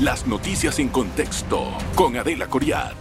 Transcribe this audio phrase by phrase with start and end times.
[0.00, 2.92] Las noticias en contexto con Adela Coriad.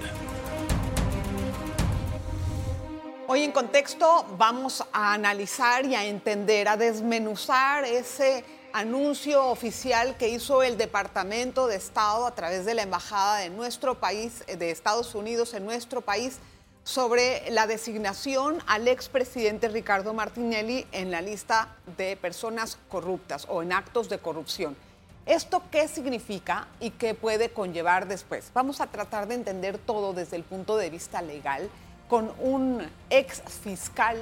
[3.28, 10.30] Hoy en contexto vamos a analizar y a entender, a desmenuzar ese anuncio oficial que
[10.30, 15.16] hizo el Departamento de Estado a través de la Embajada de nuestro país, de Estados
[15.16, 16.38] Unidos en nuestro país,
[16.86, 23.74] sobre la designación al expresidente Ricardo Martinelli en la lista de personas corruptas o en
[23.74, 24.78] actos de corrupción.
[25.26, 28.52] ¿Esto qué significa y qué puede conllevar después?
[28.54, 31.68] Vamos a tratar de entender todo desde el punto de vista legal
[32.08, 34.18] con un ex fiscal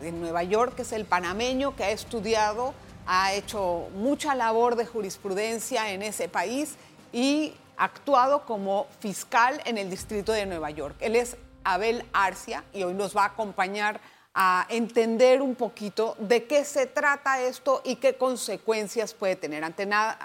[0.00, 2.74] de Nueva York, que es el panameño, que ha estudiado,
[3.06, 6.74] ha hecho mucha labor de jurisprudencia en ese país
[7.12, 10.96] y ha actuado como fiscal en el distrito de Nueva York.
[10.98, 14.00] Él es Abel Arcia y hoy nos va a acompañar
[14.34, 19.62] a entender un poquito de qué se trata esto y qué consecuencias puede tener.
[19.62, 20.18] Ante nada,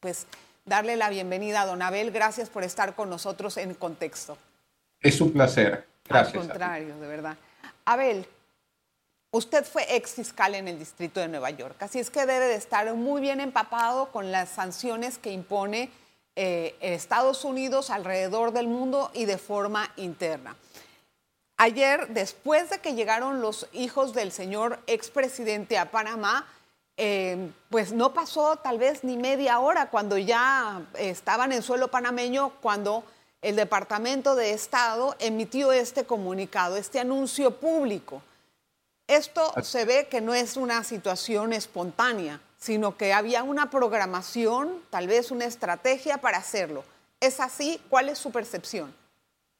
[0.00, 0.26] pues
[0.64, 2.10] darle la bienvenida a don Abel.
[2.10, 4.38] Gracias por estar con nosotros en contexto.
[5.00, 5.86] Es un placer.
[6.08, 6.42] Gracias.
[6.42, 7.36] Al contrario, de verdad.
[7.84, 8.26] Abel,
[9.30, 12.54] usted fue ex fiscal en el Distrito de Nueva York, así es que debe de
[12.54, 15.90] estar muy bien empapado con las sanciones que impone
[16.36, 20.56] eh, Estados Unidos alrededor del mundo y de forma interna.
[21.56, 26.46] Ayer, después de que llegaron los hijos del señor expresidente a Panamá,
[27.00, 32.50] eh, pues no pasó tal vez ni media hora cuando ya estaban en suelo panameño,
[32.60, 33.04] cuando
[33.40, 38.20] el Departamento de Estado emitió este comunicado, este anuncio público.
[39.06, 45.06] Esto se ve que no es una situación espontánea, sino que había una programación, tal
[45.06, 46.82] vez una estrategia para hacerlo.
[47.20, 47.80] ¿Es así?
[47.88, 48.92] ¿Cuál es su percepción?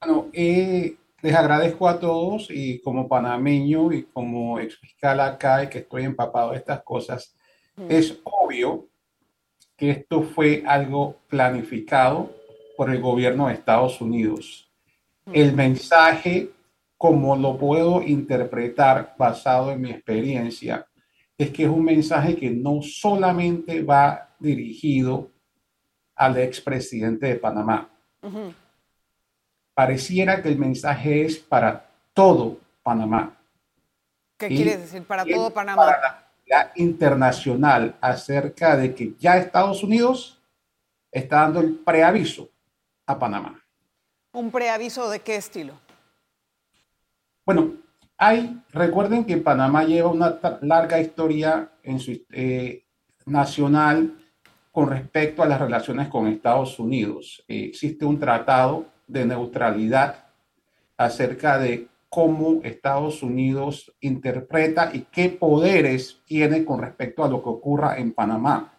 [0.01, 5.69] Bueno, eh, les agradezco a todos y como panameño y como ex fiscal acá y
[5.69, 7.37] que estoy empapado de estas cosas,
[7.89, 8.89] es obvio
[9.77, 12.35] que esto fue algo planificado
[12.77, 14.71] por el gobierno de Estados Unidos.
[15.33, 16.51] El mensaje,
[16.97, 20.87] como lo puedo interpretar basado en mi experiencia,
[21.37, 25.31] es que es un mensaje que no solamente va dirigido
[26.17, 27.89] al expresidente de Panamá
[29.79, 33.39] pareciera que el mensaje es para todo Panamá.
[34.37, 35.87] ¿Qué quiere decir para todo Panamá?
[35.87, 40.43] Para la comunidad internacional acerca de que ya Estados Unidos
[41.13, 42.49] está dando el preaviso
[43.07, 43.65] a Panamá.
[44.33, 45.75] ¿Un preaviso de qué estilo?
[47.47, 47.75] Bueno,
[48.17, 52.83] hay, recuerden que Panamá lleva una larga historia en su eh,
[53.27, 54.13] nacional
[54.73, 57.45] con respecto a las relaciones con Estados Unidos.
[57.47, 60.27] Eh, existe un tratado de neutralidad
[60.97, 67.49] acerca de cómo Estados Unidos interpreta y qué poderes tiene con respecto a lo que
[67.49, 68.75] ocurra en Panamá.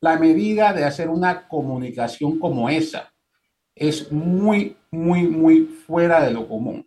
[0.00, 3.12] La medida de hacer una comunicación como esa
[3.74, 6.86] es muy, muy, muy fuera de lo común.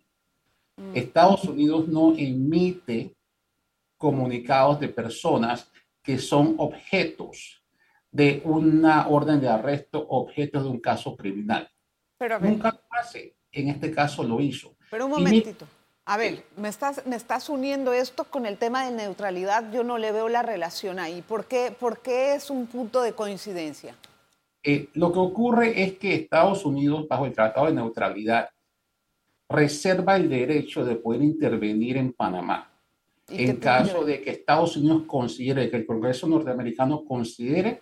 [0.76, 0.96] Mm.
[0.96, 3.14] Estados Unidos no emite
[3.96, 5.70] comunicados de personas
[6.02, 7.62] que son objetos
[8.10, 11.68] de una orden de arresto, objetos de un caso criminal.
[12.18, 13.34] Pero Nunca lo hace.
[13.52, 14.74] En este caso lo hizo.
[14.90, 15.66] Pero un momentito.
[16.04, 19.70] A ver, me estás, me estás uniendo esto con el tema de neutralidad.
[19.72, 21.22] Yo no le veo la relación ahí.
[21.22, 23.94] ¿Por qué, por qué es un punto de coincidencia?
[24.62, 28.48] Eh, lo que ocurre es que Estados Unidos, bajo el Tratado de Neutralidad,
[29.48, 32.68] reserva el derecho de poder intervenir en Panamá
[33.30, 37.80] en caso de que Estados Unidos considere, que el Congreso norteamericano considere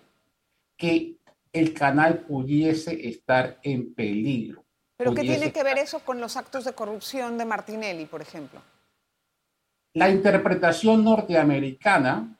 [0.76, 1.15] que
[1.58, 4.64] el canal pudiese estar en peligro.
[4.96, 8.60] ¿Pero qué tiene que ver eso con los actos de corrupción de Martinelli, por ejemplo?
[9.94, 12.38] La interpretación norteamericana,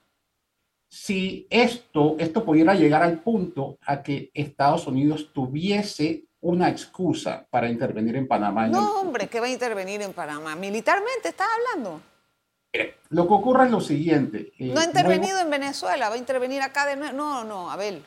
[0.87, 7.69] si esto, esto pudiera llegar al punto a que Estados Unidos tuviese una excusa para
[7.69, 8.67] intervenir en Panamá.
[8.67, 10.55] No, hombre, ¿qué va a intervenir en Panamá?
[10.55, 12.01] Militarmente, ¿estás hablando?
[13.09, 14.53] Lo que ocurre es lo siguiente.
[14.59, 17.15] Eh, no ha intervenido en Venezuela, va a intervenir acá de nuevo.
[17.15, 18.03] No, no, Abel.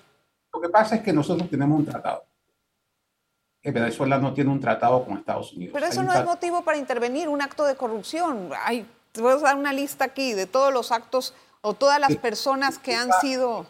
[0.52, 2.24] Lo que pasa es que nosotros tenemos un tratado.
[3.62, 5.72] Venezuela no tiene un tratado con Estados Unidos.
[5.74, 8.50] Pero eso no es motivo para intervenir, un acto de corrupción.
[8.64, 12.16] Hay, te voy a dar una lista aquí de todos los actos o todas las
[12.16, 13.66] personas que han sido...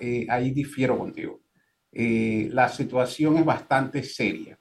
[0.00, 1.40] Eh, ahí difiero contigo.
[1.92, 4.58] Eh, la situación es bastante seria.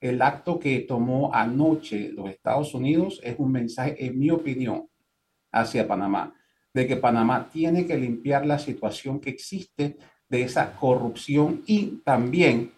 [0.00, 4.88] El acto que tomó anoche los Estados Unidos es un mensaje, en mi opinión,
[5.52, 6.34] hacia Panamá,
[6.72, 9.98] de que Panamá tiene que limpiar la situación que existe
[10.30, 12.72] de esa corrupción y también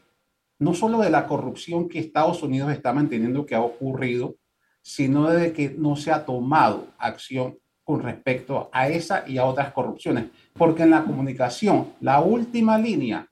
[0.59, 4.37] no solo de la corrupción que Estados Unidos está manteniendo que ha ocurrido,
[4.81, 9.73] sino de que no se ha tomado acción con respecto a esa y a otras
[9.73, 10.27] corrupciones.
[10.55, 13.29] Porque en la comunicación, la última línea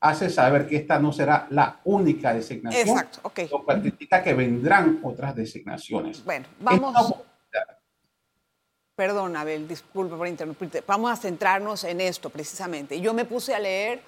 [0.00, 2.88] hace saber que esta no será la única designación.
[2.88, 3.40] Exacto, ok.
[3.50, 6.24] Lo cual significa que vendrán otras designaciones.
[6.24, 7.14] Bueno, vamos.
[8.98, 10.82] Perdón, Abel, disculpe por interrumpirte.
[10.84, 13.00] Vamos a centrarnos en esto precisamente.
[13.00, 14.02] Yo me puse a leer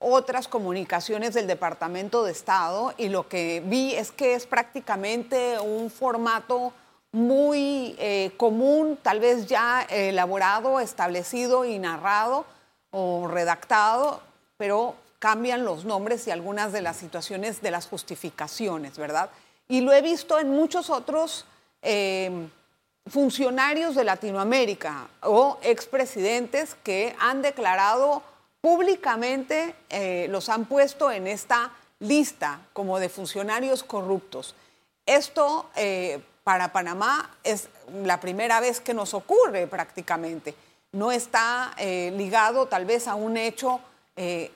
[0.00, 5.92] otras comunicaciones del Departamento de Estado y lo que vi es que es prácticamente un
[5.92, 6.72] formato
[7.12, 12.44] muy eh, común, tal vez ya elaborado, establecido y narrado
[12.90, 14.22] o redactado,
[14.56, 19.30] pero cambian los nombres y algunas de las situaciones de las justificaciones, ¿verdad?
[19.68, 21.46] Y lo he visto en muchos otros
[21.80, 22.48] eh,
[23.06, 28.22] funcionarios de Latinoamérica o expresidentes que han declarado
[28.60, 34.54] públicamente, eh, los han puesto en esta lista como de funcionarios corruptos.
[35.04, 37.68] Esto eh, para Panamá es
[38.04, 40.54] la primera vez que nos ocurre prácticamente.
[40.92, 43.80] No está ligado tal vez a un hecho
[44.14, 44.50] eh,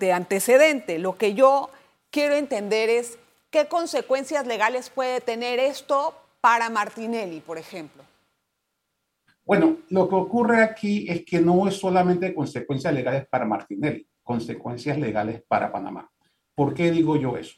[0.00, 0.98] de antecedente.
[0.98, 1.70] Lo que yo
[2.10, 3.18] quiero entender es
[3.52, 8.02] qué consecuencias legales puede tener esto para Martinelli, por ejemplo.
[9.44, 14.98] Bueno, lo que ocurre aquí es que no es solamente consecuencias legales para Martinelli, consecuencias
[14.98, 16.10] legales para Panamá.
[16.54, 17.56] ¿Por qué digo yo eso?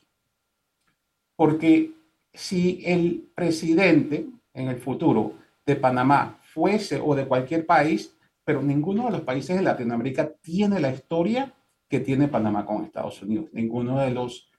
[1.37, 1.93] Porque
[2.33, 5.35] si el presidente en el futuro
[5.65, 10.81] de Panamá fuese o de cualquier país pero ninguno de los países de Latinoamérica tiene
[10.81, 11.53] la historia
[11.87, 13.51] que tiene Panamá con Estados Unidos.
[13.53, 14.51] Ninguno de los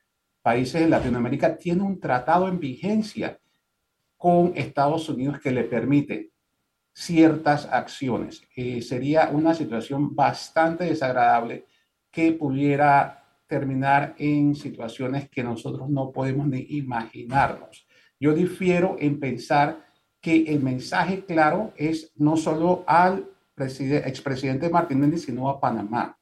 [0.44, 3.40] países de Latinoamérica tiene un tratado en vigencia
[4.20, 6.34] con Estados Unidos que le permite
[6.94, 8.44] ciertas acciones.
[8.54, 11.66] Eh, sería una situación bastante desagradable
[12.12, 17.88] que pudiera terminar en situaciones que nosotros no podemos ni imaginarnos.
[18.20, 19.88] Yo difiero en pensar
[20.20, 23.26] que el mensaje claro es no solo al
[23.56, 26.20] expresidente Martínez sino a Panamá.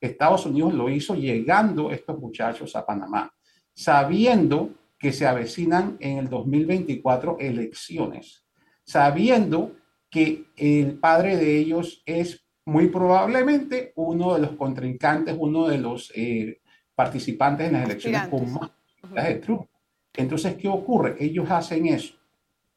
[0.00, 3.30] Estados Unidos lo hizo llegando estos muchachos a Panamá,
[3.74, 8.44] sabiendo que se avecinan en el 2024 elecciones,
[8.84, 9.76] sabiendo
[10.10, 16.12] que el padre de ellos es muy probablemente uno de los contrincantes, uno de los
[16.14, 16.60] eh,
[16.94, 18.70] participantes en las elecciones con más
[19.14, 19.66] de Trump.
[20.14, 21.16] Entonces, ¿qué ocurre?
[21.20, 22.14] Ellos hacen eso.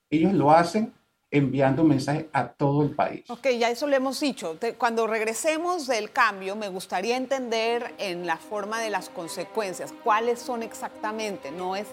[0.09, 0.94] Ellos lo hacen
[1.31, 3.23] enviando un mensaje a todo el país.
[3.29, 4.57] Ok, ya eso lo hemos dicho.
[4.77, 10.62] Cuando regresemos del cambio, me gustaría entender en la forma de las consecuencias, cuáles son
[10.62, 11.88] exactamente, no es,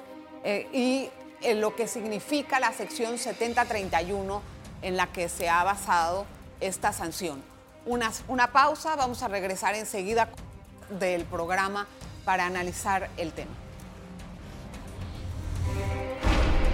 [0.45, 4.43] eh, y en lo que significa la sección 7031
[4.83, 6.27] en la que se ha basado
[6.61, 7.43] esta sanción.
[7.87, 10.29] Una, una pausa, vamos a regresar enseguida
[10.99, 11.87] del programa
[12.25, 13.53] para analizar el tema.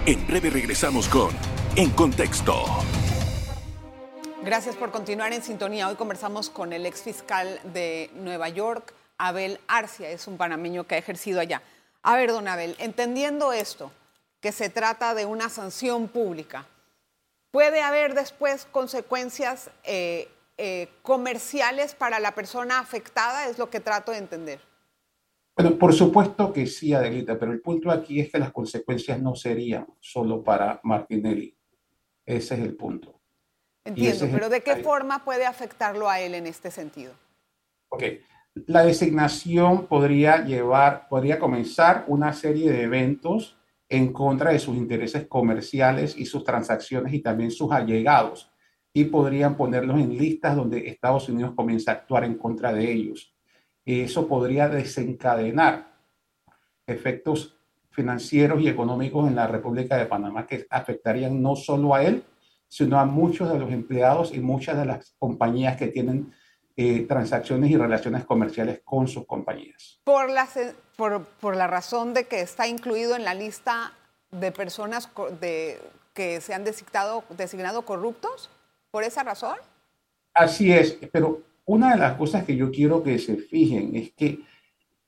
[0.05, 1.29] En breve regresamos con
[1.75, 2.63] en contexto.
[4.43, 5.87] Gracias por continuar en sintonía.
[5.87, 10.95] Hoy conversamos con el ex fiscal de Nueva York, Abel Arcia, es un panameño que
[10.95, 11.63] ha ejercido allá.
[12.07, 13.91] A ver, don Abel, entendiendo esto,
[14.39, 16.67] que se trata de una sanción pública,
[17.49, 20.27] ¿puede haber después consecuencias eh,
[20.59, 23.49] eh, comerciales para la persona afectada?
[23.49, 24.59] Es lo que trato de entender.
[25.57, 29.33] Bueno, por supuesto que sí, Adelita, pero el punto aquí es que las consecuencias no
[29.33, 31.57] serían solo para Martinelli.
[32.23, 33.19] Ese es el punto.
[33.83, 37.13] Entiendo, pero ¿de qué forma puede afectarlo a él en este sentido?
[37.89, 38.03] Ok,
[38.55, 43.57] la designación podría llevar, podría comenzar una serie de eventos
[43.89, 48.49] en contra de sus intereses comerciales y sus transacciones y también sus allegados
[48.93, 53.35] y podrían ponerlos en listas donde Estados Unidos comienza a actuar en contra de ellos.
[53.85, 55.93] Eso podría desencadenar
[56.87, 57.57] efectos
[57.91, 62.23] financieros y económicos en la República de Panamá que afectarían no solo a él,
[62.69, 66.31] sino a muchos de los empleados y muchas de las compañías que tienen
[66.77, 69.99] eh, transacciones y relaciones comerciales con sus compañías.
[70.03, 70.47] Por la,
[70.95, 73.93] por, por la razón de que está incluido en la lista
[74.31, 75.79] de personas de,
[76.13, 78.49] que se han designado, designado corruptos,
[78.91, 79.57] ¿por esa razón?
[80.33, 84.39] Así es, pero una de las cosas que yo quiero que se fijen es que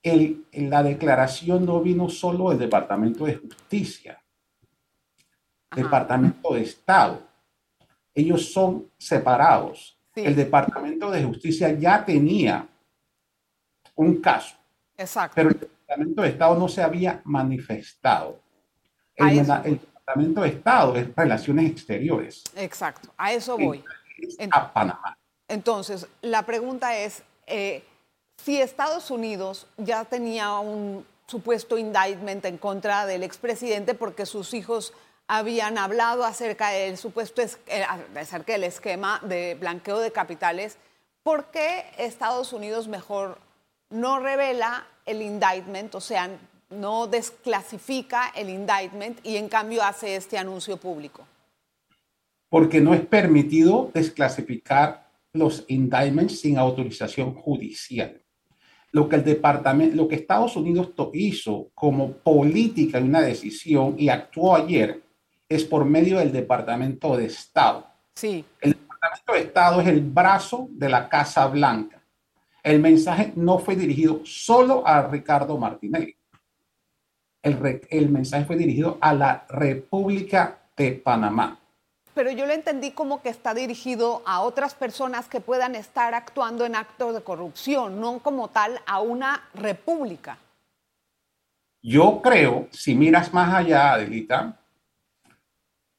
[0.04, 4.22] el, la declaración no vino solo del Departamento de Justicia,
[5.76, 7.22] Departamento de Estado.
[8.14, 9.97] Ellos son separados.
[10.26, 12.68] El Departamento de Justicia ya tenía
[13.96, 14.56] un caso.
[14.98, 15.34] Exacto.
[15.36, 18.40] Pero el Departamento de Estado no se había manifestado.
[19.16, 22.44] El, Departamento de Estado es Relaciones Exteriores.
[22.56, 23.84] Exacto, a eso voy.
[24.52, 25.18] a Panamá.
[25.48, 27.84] Entonces, la pregunta es, eh,
[28.38, 34.94] si Estados Unidos ya tenía un supuesto indictment en contra del expresidente porque sus hijos
[35.28, 37.84] habían hablado acerca del supuesto eh,
[38.16, 40.78] acerca del esquema de blanqueo de capitales,
[41.24, 43.38] ¿por qué Estados Unidos mejor
[43.90, 46.30] no revela el indictment, o sea,
[46.70, 51.26] no desclasifica el indictment y en cambio hace este anuncio público?
[52.50, 58.22] Porque no es permitido desclasificar los indictments sin autorización judicial.
[58.92, 64.08] Lo que el departamento, lo que Estados Unidos hizo como política y una decisión y
[64.08, 65.04] actuó ayer
[65.50, 67.88] es por medio del Departamento de Estado.
[68.16, 68.44] Sí.
[68.62, 72.02] El Departamento de Estado es el brazo de la Casa Blanca.
[72.64, 76.16] El mensaje no fue dirigido solo a Ricardo Martinelli.
[77.42, 81.60] El, el mensaje fue dirigido a la República de Panamá
[82.18, 86.66] pero yo lo entendí como que está dirigido a otras personas que puedan estar actuando
[86.66, 90.40] en actos de corrupción, no como tal a una república.
[91.84, 94.57] Yo creo, si miras más allá, Adelita,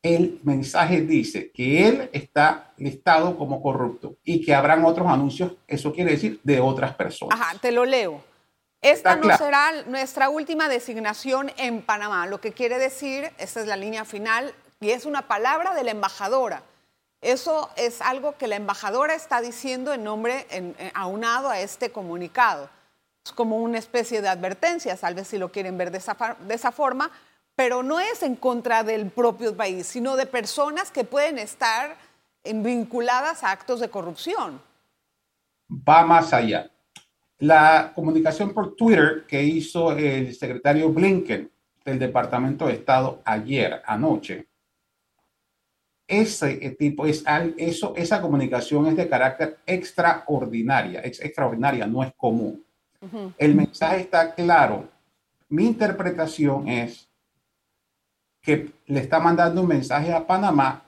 [0.02, 5.93] el mensaje dice que él está listado como corrupto y que habrán otros anuncios, eso
[5.93, 7.40] quiere decir de otras personas.
[7.40, 8.23] Ajá, te lo leo.
[8.81, 13.76] Esta no será nuestra última designación en Panamá, lo que quiere decir, esta es la
[13.76, 16.62] línea final, y es una palabra de la embajadora.
[17.21, 22.71] Eso es algo que la embajadora está diciendo en nombre, en, aunado a este comunicado.
[23.25, 26.55] Es como una especie de advertencia, tal vez si lo quieren ver de esa, de
[26.55, 27.11] esa forma,
[27.59, 31.97] pero no es en contra del propio país, sino de personas que pueden estar
[32.45, 34.62] vinculadas a actos de corrupción.
[35.69, 36.71] Va más allá.
[37.38, 41.50] La comunicación por Twitter que hizo el secretario Blinken
[41.85, 44.47] del Departamento de Estado ayer, anoche,
[46.07, 47.25] ese tipo, es,
[47.57, 52.65] eso, esa comunicación es de carácter extraordinaria, es extraordinaria, no es común.
[53.37, 54.88] El mensaje está claro.
[55.49, 57.08] Mi interpretación es
[58.49, 60.83] que le está mandando un mensaje a Panamá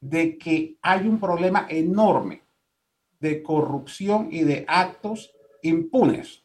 [0.00, 2.42] de que hay un problema enorme
[3.20, 5.30] de corrupción y de actos
[5.62, 6.42] impunes.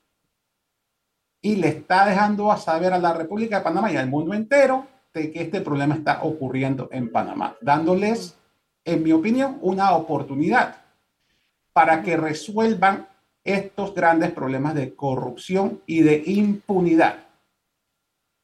[1.42, 4.86] Y le está dejando a saber a la República de Panamá y al mundo entero
[5.12, 8.38] de que este problema está ocurriendo en Panamá, dándoles,
[8.86, 10.84] en mi opinión, una oportunidad
[11.74, 13.08] para que resuelvan
[13.44, 17.26] estos grandes problemas de corrupción y de impunidad.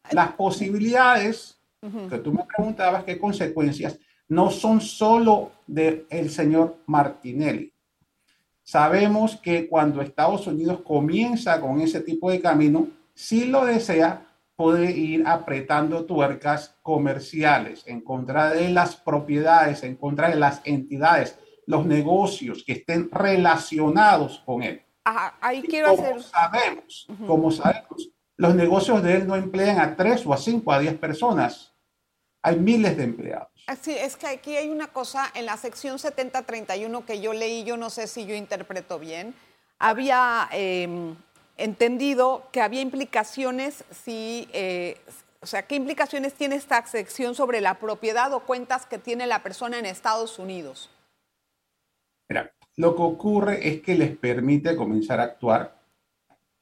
[0.10, 7.74] Las posibilidades que tú me preguntabas, qué consecuencias, no son solo del el señor Martinelli.
[8.64, 14.92] Sabemos que cuando Estados Unidos comienza con ese tipo de camino, si lo desea, puede
[14.92, 21.86] ir apretando tuercas comerciales en contra de las propiedades, en contra de las entidades, los
[21.86, 24.82] negocios que estén relacionados con él.
[25.06, 26.22] ahí quiero como hacer...
[26.22, 30.80] Sabemos, Como sabemos, los negocios de él no emplean a tres o a cinco, a
[30.80, 31.69] diez personas.
[32.42, 33.50] Hay miles de empleados.
[33.82, 37.78] Sí, es que aquí hay una cosa en la sección 7031 que yo leí, yo
[37.78, 39.36] no sé si yo interpreto bien.
[39.78, 41.16] Había em,
[41.58, 44.98] entendido que había implicaciones si, eh,
[45.42, 49.44] o sea, ¿qué implicaciones tiene esta sección sobre la propiedad o cuentas que tiene la
[49.44, 50.90] persona en Estados Unidos?
[52.28, 55.80] Mira, lo que ocurre es que les permite comenzar a actuar,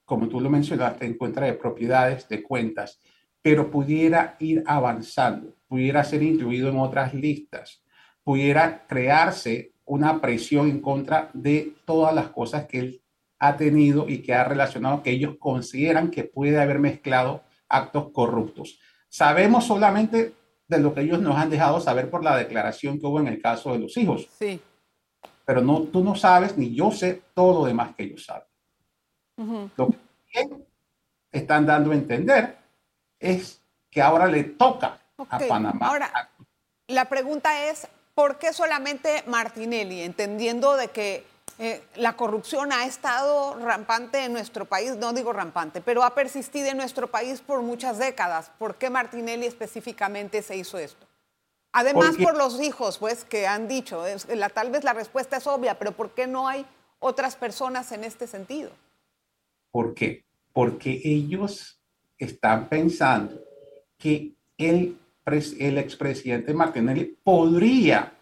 [0.04, 3.00] como tú lo mencionaste, en contra de propiedades, de cuentas,
[3.42, 7.84] pero pudiera ir avanzando, pudiera ser incluido en otras listas,
[8.24, 13.02] pudiera crearse una presión en contra de todas las cosas que él
[13.40, 18.80] ha tenido y que ha relacionado que ellos consideran que puede haber mezclado actos corruptos.
[19.10, 20.34] Sabemos solamente
[20.68, 23.42] de lo que ellos nos han dejado saber por la declaración que hubo en el
[23.42, 24.28] caso de los hijos.
[24.38, 24.60] Sí.
[25.46, 28.48] Pero no, tú no sabes, ni yo sé todo lo demás que ellos saben.
[29.78, 30.50] Lo que
[31.32, 32.58] están dando a entender
[33.20, 35.88] es que ahora le toca a Panamá.
[35.88, 36.30] Ahora,
[36.88, 40.02] la pregunta es, ¿por qué solamente Martinelli?
[40.02, 41.26] Entendiendo de que
[41.60, 46.68] eh, la corrupción ha estado rampante en nuestro país, no digo rampante, pero ha persistido
[46.68, 48.52] en nuestro país por muchas décadas.
[48.60, 51.08] ¿Por qué Martinelli específicamente se hizo esto?
[51.72, 55.78] Además por los hijos, pues, que han dicho, la, tal vez la respuesta es obvia,
[55.78, 56.66] pero ¿por qué no hay
[57.00, 58.72] otras personas en este sentido?
[59.72, 60.24] ¿Por qué?
[60.54, 61.80] Porque ellos
[62.18, 63.40] están pensando
[63.98, 68.14] que el, el expresidente Martinelli podría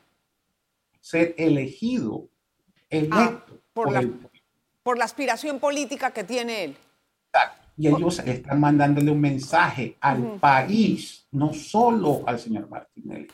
[1.00, 2.30] ser elegido
[3.12, 3.44] Ah,
[3.74, 4.08] por, la,
[4.84, 6.78] por, la, aspiración política que tiene él.
[7.78, 13.28] Y ellos están mandándole un mensaje al país, no solo al señor Martinelli.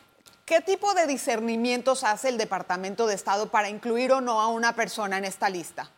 [0.46, 4.74] ¿Qué tipo de discernimientos hace el Departamento de Estado para incluir o no a una
[4.76, 5.92] persona en esta lista?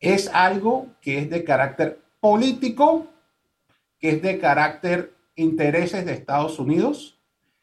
[0.00, 3.06] Es algo que es de carácter político,
[4.00, 7.20] que es de carácter intereses de Estados Unidos,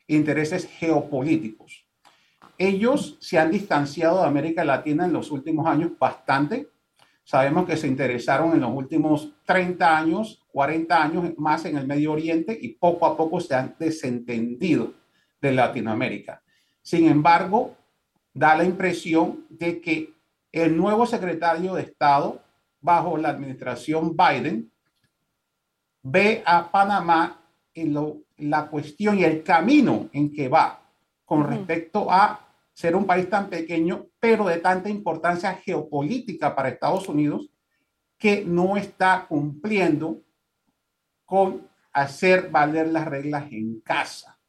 [0.07, 1.85] intereses geopolíticos.
[2.57, 6.67] Ellos se han distanciado de América Latina en los últimos años bastante,
[7.29, 12.13] Sabemos que se interesaron en los últimos 30 años, 40 años más en el Medio
[12.13, 14.93] Oriente y poco a poco se han desentendido
[15.39, 16.41] de Latinoamérica.
[16.81, 17.75] Sin embargo,
[18.33, 20.11] da la impresión de que
[20.51, 22.41] el nuevo secretario de Estado
[22.81, 24.71] bajo la administración Biden
[26.01, 27.38] ve a Panamá
[27.85, 30.81] la cuestión y el camino en que va
[31.25, 37.07] con respecto a ser un país tan pequeño, pero de tanta importancia geopolítica para Estados
[37.09, 37.49] Unidos,
[38.17, 40.21] que no está cumpliendo
[41.25, 44.39] con hacer valer las reglas en casa.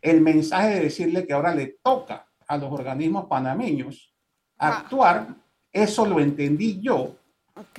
[0.00, 4.14] El mensaje de decirle que ahora le toca a los organismos panameños
[4.58, 4.78] ah.
[4.78, 5.34] actuar,
[5.72, 7.16] eso lo entendí yo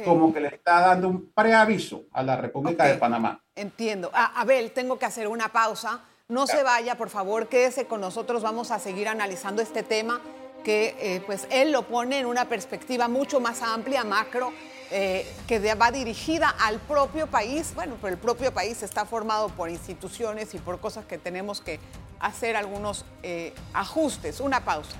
[0.03, 3.41] como que le está dando un preaviso a la República de Panamá.
[3.55, 4.11] Entiendo.
[4.13, 8.43] Ah, Abel, tengo que hacer una pausa no se vaya, por favor, quédese con nosotros.
[8.43, 10.19] Vamos a seguir analizando este tema
[10.61, 14.51] que eh, pues él lo pone en una perspectiva mucho más amplia, macro,
[14.91, 17.71] eh, que va dirigida al propio país.
[17.75, 21.79] Bueno, pero el propio país está formado por instituciones y por cosas que tenemos que
[22.19, 24.41] hacer algunos eh, ajustes.
[24.41, 24.97] Una pausa.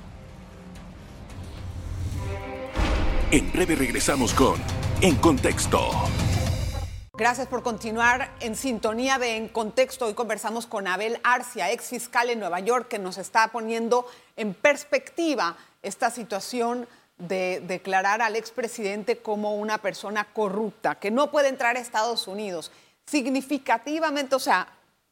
[3.30, 4.56] En breve regresamos con
[5.02, 5.90] En Contexto.
[7.12, 10.06] Gracias por continuar en sintonía de En Contexto.
[10.06, 14.08] Hoy conversamos con Abel Arcia, ex fiscal en Nueva York, que nos está poniendo
[14.38, 21.50] en perspectiva esta situación de declarar al expresidente como una persona corrupta, que no puede
[21.50, 22.72] entrar a Estados Unidos.
[23.06, 24.70] Significativamente, o sea,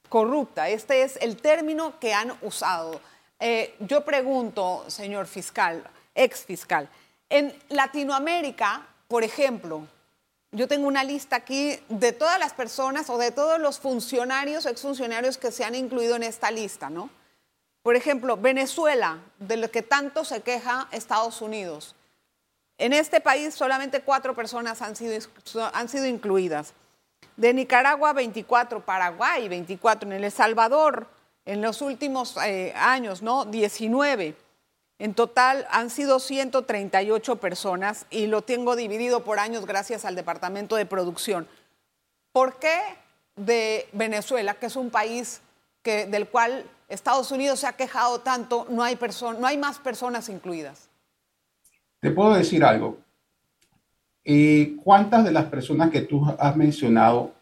[0.07, 0.69] corrupta.
[0.69, 3.01] Este es el término que han usado.
[3.41, 6.88] Eh, yo pregunto, señor fiscal, ex fiscal,
[7.29, 9.88] en Latinoamérica, por ejemplo,
[10.51, 15.38] yo tengo una lista aquí de todas las personas o de todos los funcionarios, exfuncionarios
[15.38, 17.10] que se han incluido en esta lista, ¿no?
[17.84, 21.96] Por ejemplo, Venezuela, de lo que tanto se queja Estados Unidos.
[22.77, 25.17] En este país solamente cuatro personas han sido,
[25.74, 26.74] han sido incluidas.
[27.38, 31.07] De Nicaragua, 24, Paraguay, 24, en El Salvador,
[31.46, 33.46] en los últimos eh, años, ¿no?
[33.46, 34.35] 19.
[34.98, 40.77] En total han sido 138 personas y lo tengo dividido por años gracias al Departamento
[40.77, 41.48] de Producción.
[42.31, 42.79] ¿Por qué
[43.36, 45.42] de Venezuela, que es un país
[45.84, 48.98] del cual Estados Unidos se ha quejado tanto, no hay,
[49.40, 50.90] no hay más personas incluidas?
[52.00, 52.98] Te puedo decir algo.
[54.24, 57.34] Eh, ¿Cuántas de las personas que tú has mencionado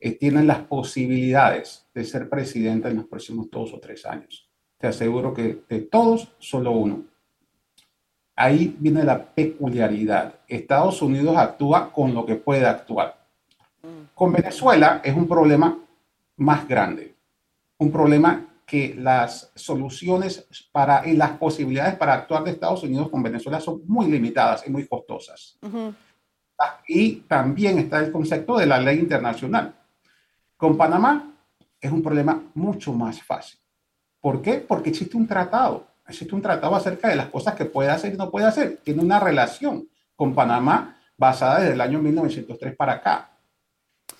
[0.00, 4.43] eh, tienen las posibilidades de ser presidenta en los próximos dos o tres años?
[4.84, 7.04] Te aseguro que de todos, solo uno.
[8.36, 10.40] Ahí viene la peculiaridad.
[10.46, 13.16] Estados Unidos actúa con lo que puede actuar.
[14.14, 15.78] Con Venezuela es un problema
[16.36, 17.14] más grande,
[17.78, 23.22] un problema que las soluciones para y las posibilidades para actuar de Estados Unidos con
[23.22, 25.58] Venezuela son muy limitadas y muy costosas.
[26.86, 29.74] Y también está el concepto de la ley internacional.
[30.58, 31.32] Con Panamá
[31.80, 33.63] es un problema mucho más fácil.
[34.24, 34.54] ¿Por qué?
[34.54, 35.86] Porque existe un tratado.
[36.08, 38.78] Existe un tratado acerca de las cosas que puede hacer y no puede hacer.
[38.82, 43.32] Tiene una relación con Panamá basada desde el año 1903 para acá.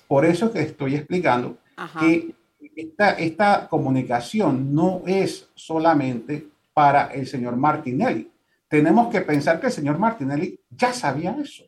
[0.07, 1.57] Por eso que estoy explicando
[1.99, 2.35] que
[2.77, 8.31] esta, esta comunicación no es solamente para el señor Martinelli.
[8.69, 11.65] Tenemos que pensar que el señor Martinelli ya sabía eso.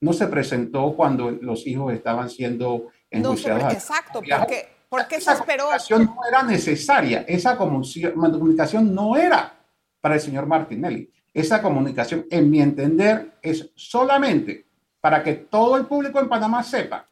[0.00, 3.64] No se presentó cuando los hijos estaban siendo enjuiciados.
[3.64, 5.64] No, exacto, porque ¿Por qué se esperó?
[5.64, 7.24] comunicación no era necesaria.
[7.26, 9.54] Esa comunicación no era
[10.00, 11.10] para el señor Martinelli.
[11.34, 14.66] Esa comunicación, en mi entender, es solamente
[15.00, 17.08] para que todo el público en Panamá sepa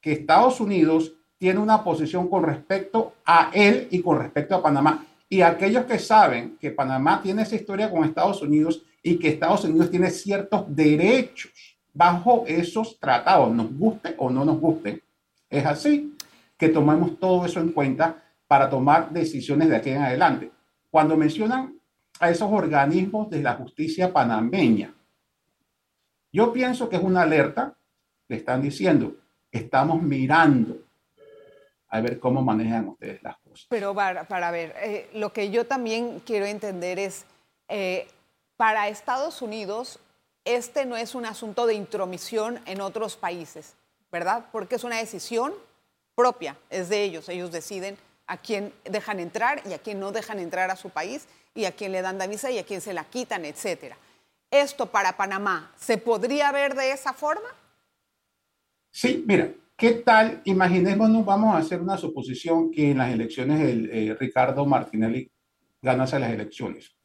[0.00, 5.06] que Estados Unidos tiene una posición con respecto a él y con respecto a Panamá.
[5.28, 9.64] Y aquellos que saben que Panamá tiene esa historia con Estados Unidos y que Estados
[9.64, 11.52] Unidos tiene ciertos derechos
[11.92, 15.02] bajo esos tratados, nos guste o no nos guste,
[15.50, 16.16] es así
[16.58, 20.50] que tomemos todo eso en cuenta para tomar decisiones de aquí en adelante.
[20.90, 21.78] Cuando mencionan
[22.18, 24.92] a esos organismos de la justicia panameña,
[26.32, 27.74] yo pienso que es una alerta,
[28.26, 29.14] le están diciendo,
[29.52, 30.76] estamos mirando
[31.88, 33.66] a ver cómo manejan ustedes las cosas.
[33.70, 37.24] Pero para, para ver, eh, lo que yo también quiero entender es,
[37.68, 38.08] eh,
[38.56, 40.00] para Estados Unidos,
[40.44, 43.76] este no es un asunto de intromisión en otros países,
[44.10, 44.46] ¿verdad?
[44.52, 45.52] Porque es una decisión
[46.18, 47.28] propia, es de ellos.
[47.28, 51.28] Ellos deciden a quién dejan entrar y a quién no dejan entrar a su país
[51.54, 53.96] y a quién le dan la visa y a quién se la quitan, etcétera.
[54.50, 57.48] ¿Esto para Panamá se podría ver de esa forma?
[58.90, 60.40] Sí, mira, ¿qué tal?
[60.42, 65.30] Imaginémonos, vamos a hacer una suposición que en las elecciones el, eh, Ricardo Martinelli
[65.80, 66.96] ganase las elecciones.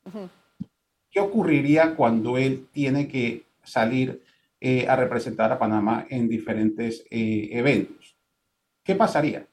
[1.11, 4.23] ¿Qué ocurriría cuando él tiene que salir
[4.65, 8.02] eh, a representar a Panamá en diferentes eh, eventos.
[8.83, 9.47] ¿Qué pasaría?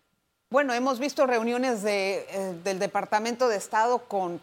[0.50, 2.24] Bueno, hemos visto reuniones de,
[2.64, 4.40] del Departamento de Estado con,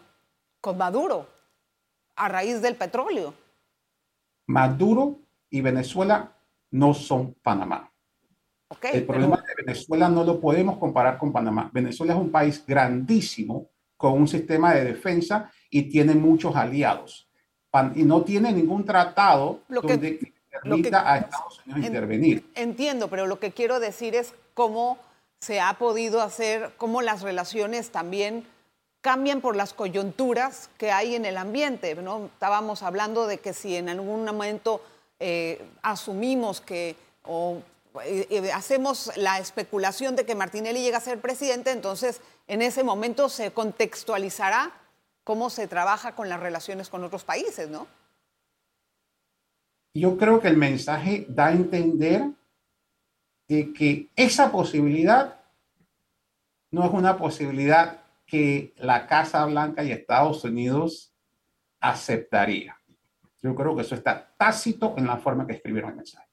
[0.61, 1.27] con Maduro
[2.15, 3.33] a raíz del petróleo.
[4.47, 5.19] Maduro
[5.49, 6.31] y Venezuela
[6.71, 7.91] no son Panamá.
[8.93, 11.69] el problema de Venezuela no lo podemos comparar con Panamá.
[11.73, 17.29] Venezuela es un país grandísimo con un sistema de defensa y tiene muchos aliados.
[17.95, 22.51] y no tiene ningún tratado donde permita a Estados Unidos intervenir.
[22.55, 24.97] Entiendo, pero lo que quiero decir es cómo
[25.39, 28.45] se ha podido hacer, cómo las relaciones también
[29.01, 31.95] cambian por las coyunturas que hay en el ambiente.
[31.95, 32.25] ¿no?
[32.25, 34.81] Estábamos hablando de que si en algún momento
[35.19, 37.61] eh, asumimos que o
[38.03, 42.83] eh, eh, hacemos la especulación de que Martinelli llega a ser presidente, entonces en ese
[42.83, 44.71] momento se contextualizará
[45.23, 47.87] cómo se trabaja con las relaciones con otros países, ¿no?
[49.97, 52.29] Yo creo que el mensaje da a entender
[53.47, 55.39] de que esa posibilidad
[56.69, 61.13] no es una posibilidad que la Casa Blanca y Estados Unidos
[61.79, 62.77] aceptaría.
[63.41, 66.27] Yo creo que eso está tácito en la forma que escribieron el mensaje.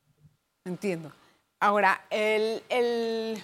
[0.66, 1.12] Entiendo.
[1.60, 3.42] Ahora, el,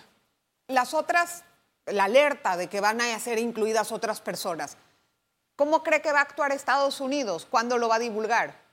[0.68, 1.44] las otras,
[1.87, 4.76] la alerta de que van a ser incluidas otras personas,
[5.56, 7.46] ¿cómo cree que va a actuar Estados Unidos?
[7.48, 8.69] ¿Cuándo lo va a divulgar?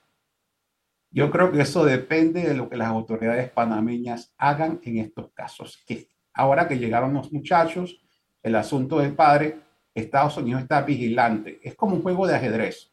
[1.10, 5.82] Yo creo que eso depende de lo que las autoridades panameñas hagan en estos casos.
[5.86, 8.00] Que ahora que llegaron los muchachos,
[8.42, 9.58] el asunto del padre,
[9.94, 11.60] Estados Unidos está vigilante.
[11.62, 12.92] Es como un juego de ajedrez.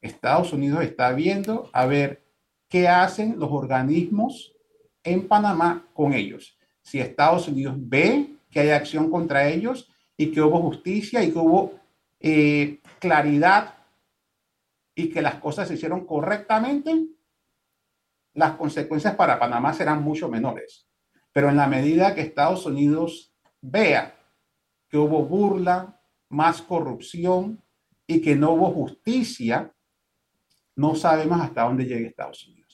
[0.00, 2.22] Estados Unidos está viendo a ver
[2.68, 4.54] qué hacen los organismos
[5.02, 6.58] en Panamá con ellos.
[6.82, 11.38] Si Estados Unidos ve que hay acción contra ellos y que hubo justicia y que
[11.38, 11.74] hubo
[12.20, 13.74] eh, claridad
[14.94, 17.06] y que las cosas se hicieron correctamente,
[18.34, 20.86] las consecuencias para Panamá serán mucho menores.
[21.32, 24.14] Pero en la medida que Estados Unidos vea
[24.88, 27.62] que hubo burla, más corrupción
[28.06, 29.72] y que no hubo justicia,
[30.76, 32.64] no sabemos hasta dónde llegue Estados Unidos.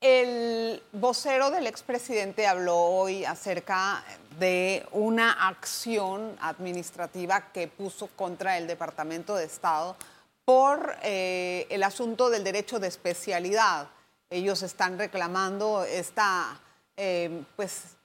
[0.00, 4.04] El vocero del expresidente habló hoy acerca
[4.38, 9.96] de una acción administrativa que puso contra el Departamento de Estado
[10.44, 13.88] por eh, el asunto del derecho de especialidad.
[14.30, 16.60] Ellos están reclamando esta,
[16.96, 17.96] eh, pues,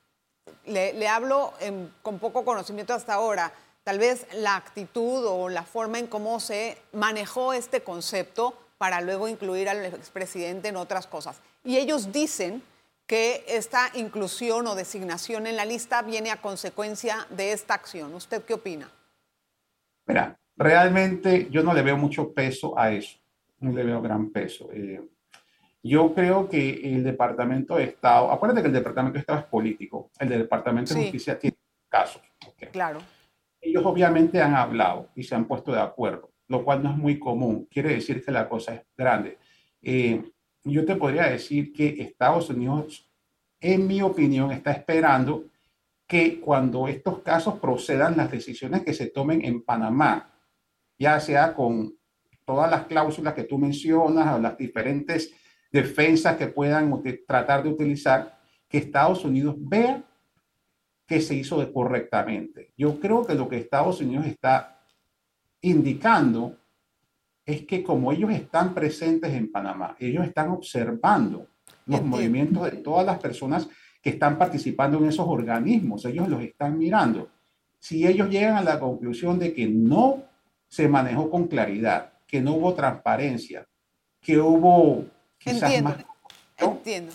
[0.65, 1.53] le, hablo
[2.01, 3.51] con poco conocimiento hasta ahora,
[3.83, 9.27] tal vez la actitud o la forma en cómo se manejó este concepto para luego
[9.27, 11.41] incluir al expresidente en otras cosas.
[11.63, 12.63] Y ellos dicen
[13.05, 18.13] que esta inclusión o designación en la lista viene a consecuencia de esta acción.
[18.13, 18.89] ¿Usted qué opina?
[20.05, 23.17] Mira, realmente yo no le veo mucho peso a eso,
[23.59, 24.69] no le veo gran peso.
[24.71, 25.01] Eh,
[25.81, 30.11] yo creo que el Departamento de Estado, acuérdate que el Departamento de Estado es político,
[30.19, 32.21] el Departamento de Justicia tiene casos.
[32.71, 32.99] Claro.
[33.61, 37.17] Ellos obviamente han hablado y se han puesto de acuerdo lo cual no es muy
[37.17, 37.67] común.
[37.71, 39.37] Quiere decir que la cosa es grande.
[39.81, 40.21] Eh,
[40.63, 43.09] yo te podría decir que Estados Unidos,
[43.61, 45.45] en mi opinión, está esperando
[46.05, 50.33] que cuando estos casos procedan, las decisiones que se tomen en Panamá,
[50.97, 51.95] ya sea con
[52.43, 55.31] todas las cláusulas que tú mencionas o las diferentes
[55.71, 60.03] defensas que puedan tratar de utilizar, que Estados Unidos vea
[61.05, 62.71] que se hizo correctamente.
[62.77, 64.79] Yo creo que lo que Estados Unidos está
[65.61, 66.55] indicando
[67.45, 71.47] es que como ellos están presentes en Panamá, ellos están observando
[71.87, 73.67] los movimientos de todas las personas
[74.01, 77.29] que están participando en esos organismos, ellos los están mirando.
[77.79, 80.23] Si ellos llegan a la conclusión de que no
[80.67, 83.65] se manejó con claridad, que no hubo transparencia,
[84.21, 85.05] que hubo
[85.39, 85.95] quizás más...
[86.57, 87.13] Entiendo.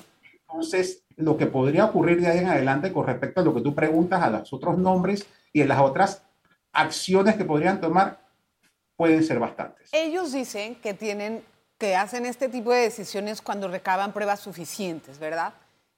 [0.49, 3.75] Entonces, lo que podría ocurrir de ahí en adelante con respecto a lo que tú
[3.75, 6.23] preguntas, a los otros nombres y a las otras
[6.73, 8.21] acciones que podrían tomar,
[8.97, 9.91] pueden ser bastantes.
[9.93, 11.43] Ellos dicen que tienen
[11.79, 15.55] que hacen este tipo de decisiones cuando recaban pruebas suficientes, ¿verdad?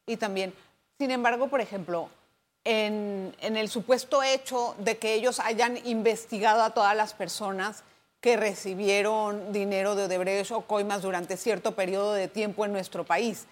[0.07, 0.55] Y también,
[0.99, 2.09] sin embargo, por ejemplo,
[2.65, 7.85] en, el supuesto hecho de que ellos hayan investigado a todas las personas
[8.21, 13.47] que recibieron dinero de Odebrecht o coimas durante cierto periodo de tiempo en nuestro país.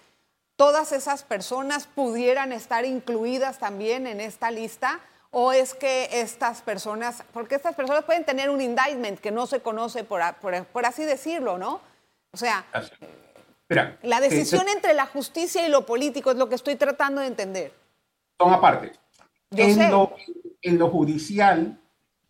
[0.55, 5.01] ¿Todas esas personas pudieran estar incluidas también en esta lista?
[5.37, 9.59] o es que estas personas, porque estas personas pueden tener un indictment que no se
[9.59, 10.21] conoce por,
[10.71, 11.81] por, así decirlo, ¿no?
[12.31, 12.65] O sea,
[14.01, 17.73] la decisión entre la justicia y lo político es lo que estoy tratando de entender.
[18.39, 18.93] Son aparte.
[19.51, 20.15] en, Lo,
[20.61, 21.81] en lo judicial,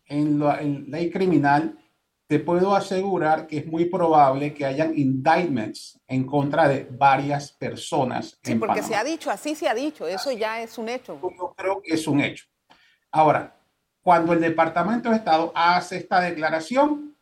[0.06, 1.78] en la ley criminal,
[2.26, 8.38] te puedo asegurar que es muy probable que hayan indictments en contra de varias personas.
[8.42, 11.20] Sí, porque se ha dicho, así se ha dicho, eso ya es un hecho.
[11.22, 12.46] Yo creo que es un hecho.
[13.12, 13.56] Ahora,
[14.02, 17.16] cuando el Departamento de Estado hace esta declaración,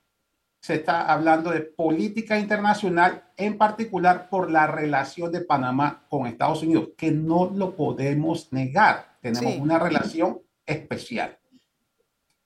[0.60, 6.62] se está hablando de política internacional, en particular por la relación de Panamá con Estados
[6.62, 9.18] Unidos, que no lo podemos negar.
[9.20, 11.38] Tenemos una relación especial.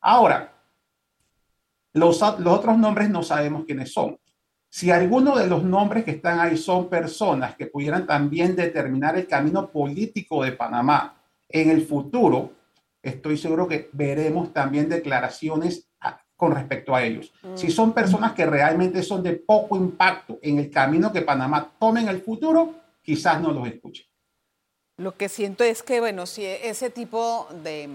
[0.01, 0.58] Ahora,
[1.93, 4.19] los, otros nombres no sabemos quiénes son.
[4.71, 9.27] Si alguno de los nombres que están ahí son personas que pudieran también determinar el
[9.27, 11.15] camino político de Panamá
[11.49, 12.53] en el futuro,
[13.03, 15.89] estoy seguro que veremos también declaraciones
[16.37, 17.33] con respecto a ellos.
[17.57, 17.71] Si mm.
[17.71, 22.09] son personas que realmente son de poco impacto en el camino que Panamá tome en
[22.09, 24.07] el futuro, quizás no los escuchen.
[24.99, 27.89] Lo que siento es que, bueno, si ese tipo de,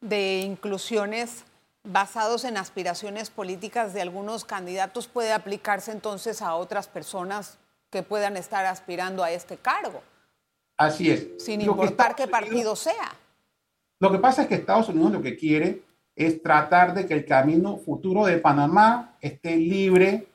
[0.00, 1.44] de inclusiones
[1.84, 7.58] basados en aspiraciones políticas de algunos candidatos puede aplicarse entonces a otras personas
[7.90, 10.02] que puedan estar aspirando a este cargo.
[10.76, 11.28] Así es.
[11.38, 13.12] Sin importar qué partido sea.
[13.98, 15.82] Lo que pasa es que Estados Unidos lo que quiere
[16.14, 20.26] es tratar de que el camino futuro de Panamá esté libre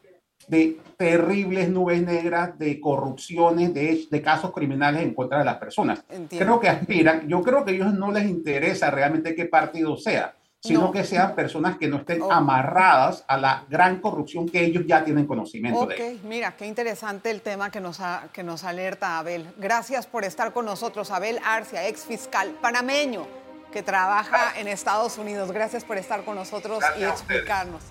[0.48, 6.04] de terribles nubes negras, de corrupciones, de, de casos criminales en contra de las personas.
[6.30, 10.36] Creo que aspiran, yo creo que a ellos no les interesa realmente qué partido sea
[10.66, 15.04] sino que sean personas que no estén amarradas a la gran corrupción que ellos ya
[15.04, 16.20] tienen conocimiento de.
[16.24, 18.00] Mira, qué interesante el tema que nos,
[18.34, 19.48] que nos alerta Abel.
[19.58, 23.28] Gracias por estar con nosotros, Abel Arcia, ex fiscal panameño
[23.72, 25.52] que trabaja en Estados Unidos.
[25.52, 27.84] Gracias por estar con nosotros y explicarnos.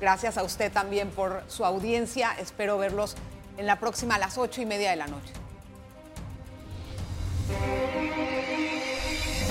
[0.00, 2.30] Gracias a usted también por su audiencia.
[2.38, 3.16] Espero verlos
[3.56, 5.32] en la próxima a las ocho y media de la noche.